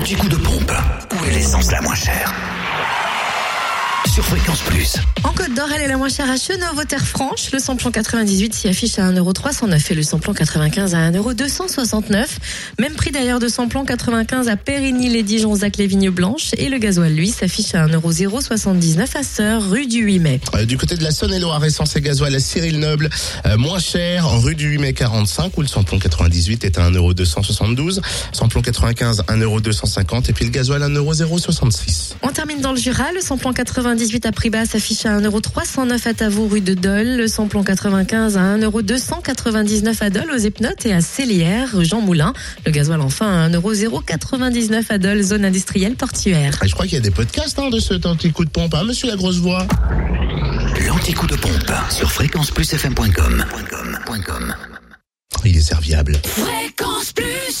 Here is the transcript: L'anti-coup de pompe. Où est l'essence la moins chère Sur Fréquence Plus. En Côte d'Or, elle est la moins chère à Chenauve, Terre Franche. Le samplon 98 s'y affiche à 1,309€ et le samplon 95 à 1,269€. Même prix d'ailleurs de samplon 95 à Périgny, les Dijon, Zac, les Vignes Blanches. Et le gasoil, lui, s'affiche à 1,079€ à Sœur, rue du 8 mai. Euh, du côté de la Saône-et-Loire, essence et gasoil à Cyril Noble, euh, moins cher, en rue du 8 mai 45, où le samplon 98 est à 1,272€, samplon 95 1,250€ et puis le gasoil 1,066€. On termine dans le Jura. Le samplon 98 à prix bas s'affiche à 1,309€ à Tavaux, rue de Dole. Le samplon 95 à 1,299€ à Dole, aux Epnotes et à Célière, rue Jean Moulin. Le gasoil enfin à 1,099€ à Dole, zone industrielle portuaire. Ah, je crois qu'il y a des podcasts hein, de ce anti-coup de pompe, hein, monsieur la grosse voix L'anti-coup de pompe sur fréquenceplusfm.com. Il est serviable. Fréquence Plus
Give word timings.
L'anti-coup 0.00 0.28
de 0.30 0.36
pompe. 0.36 0.72
Où 1.12 1.24
est 1.26 1.30
l'essence 1.30 1.70
la 1.70 1.82
moins 1.82 1.94
chère 1.94 2.34
Sur 4.10 4.24
Fréquence 4.24 4.60
Plus. 4.60 4.96
En 5.24 5.32
Côte 5.32 5.52
d'Or, 5.52 5.68
elle 5.74 5.82
est 5.82 5.88
la 5.88 5.98
moins 5.98 6.08
chère 6.08 6.30
à 6.30 6.38
Chenauve, 6.38 6.86
Terre 6.86 7.04
Franche. 7.04 7.52
Le 7.52 7.58
samplon 7.58 7.90
98 7.90 8.54
s'y 8.54 8.68
affiche 8.68 8.98
à 8.98 9.12
1,309€ 9.12 9.92
et 9.92 9.94
le 9.94 10.02
samplon 10.02 10.32
95 10.32 10.94
à 10.94 11.10
1,269€. 11.10 12.26
Même 12.80 12.94
prix 12.94 13.10
d'ailleurs 13.10 13.40
de 13.40 13.48
samplon 13.48 13.84
95 13.84 14.48
à 14.48 14.56
Périgny, 14.56 15.10
les 15.10 15.22
Dijon, 15.22 15.54
Zac, 15.54 15.76
les 15.76 15.86
Vignes 15.86 16.08
Blanches. 16.08 16.52
Et 16.56 16.70
le 16.70 16.78
gasoil, 16.78 17.12
lui, 17.12 17.28
s'affiche 17.28 17.74
à 17.74 17.86
1,079€ 17.86 19.18
à 19.18 19.22
Sœur, 19.22 19.68
rue 19.68 19.86
du 19.86 19.98
8 19.98 20.18
mai. 20.18 20.40
Euh, 20.54 20.64
du 20.64 20.78
côté 20.78 20.96
de 20.96 21.02
la 21.02 21.10
Saône-et-Loire, 21.10 21.62
essence 21.62 21.94
et 21.96 22.00
gasoil 22.00 22.34
à 22.34 22.40
Cyril 22.40 22.78
Noble, 22.78 23.10
euh, 23.44 23.58
moins 23.58 23.80
cher, 23.80 24.26
en 24.26 24.38
rue 24.38 24.54
du 24.54 24.66
8 24.66 24.78
mai 24.78 24.92
45, 24.94 25.58
où 25.58 25.60
le 25.60 25.66
samplon 25.66 25.98
98 25.98 26.64
est 26.64 26.78
à 26.78 26.90
1,272€, 26.90 28.00
samplon 28.32 28.62
95 28.62 29.24
1,250€ 29.28 30.30
et 30.30 30.32
puis 30.32 30.46
le 30.46 30.50
gasoil 30.50 30.80
1,066€. 30.80 32.14
On 32.22 32.28
termine 32.28 32.62
dans 32.62 32.72
le 32.72 32.78
Jura. 32.78 33.12
Le 33.12 33.20
samplon 33.20 33.52
98 33.52 34.24
à 34.24 34.32
prix 34.32 34.48
bas 34.48 34.64
s'affiche 34.64 35.04
à 35.04 35.20
1,309€ 35.20 36.08
à 36.08 36.14
Tavaux, 36.14 36.48
rue 36.48 36.62
de 36.62 36.72
Dole. 36.72 37.18
Le 37.18 37.28
samplon 37.28 37.62
95 37.62 38.38
à 38.38 38.56
1,299€ 38.56 40.02
à 40.02 40.08
Dole, 40.08 40.30
aux 40.34 40.38
Epnotes 40.38 40.86
et 40.86 40.94
à 40.94 41.02
Célière, 41.02 41.68
rue 41.74 41.84
Jean 41.84 42.00
Moulin. 42.00 42.32
Le 42.64 42.69
gasoil 42.70 43.00
enfin 43.00 43.44
à 43.44 43.48
1,099€ 43.48 44.84
à 44.88 44.98
Dole, 44.98 45.22
zone 45.22 45.44
industrielle 45.44 45.96
portuaire. 45.96 46.58
Ah, 46.60 46.66
je 46.66 46.72
crois 46.72 46.86
qu'il 46.86 46.94
y 46.94 46.98
a 46.98 47.00
des 47.00 47.10
podcasts 47.10 47.58
hein, 47.58 47.70
de 47.70 47.78
ce 47.78 47.94
anti-coup 48.06 48.44
de 48.44 48.50
pompe, 48.50 48.74
hein, 48.74 48.84
monsieur 48.84 49.08
la 49.08 49.16
grosse 49.16 49.38
voix 49.38 49.66
L'anti-coup 50.86 51.26
de 51.26 51.36
pompe 51.36 51.72
sur 51.90 52.10
fréquenceplusfm.com. 52.10 53.44
Il 55.44 55.56
est 55.56 55.60
serviable. 55.60 56.16
Fréquence 56.24 57.12
Plus 57.12 57.60